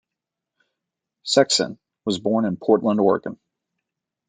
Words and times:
Sexson 1.27 1.77
was 2.05 2.17
born 2.17 2.45
in 2.45 2.57
Portland, 2.57 2.99
Oregon. 2.99 3.37